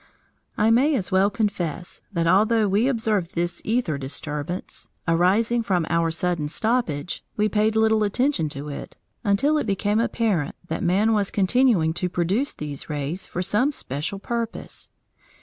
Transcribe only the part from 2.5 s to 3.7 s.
we observed this